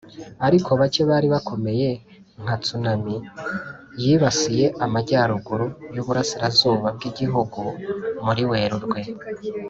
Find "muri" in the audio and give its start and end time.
8.25-8.43